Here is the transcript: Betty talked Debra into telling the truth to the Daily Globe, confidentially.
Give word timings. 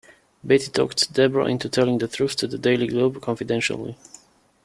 Betty 0.43 0.71
talked 0.71 1.13
Debra 1.13 1.45
into 1.45 1.69
telling 1.69 1.99
the 1.99 2.07
truth 2.07 2.35
to 2.37 2.47
the 2.47 2.57
Daily 2.57 2.87
Globe, 2.87 3.21
confidentially. 3.21 3.95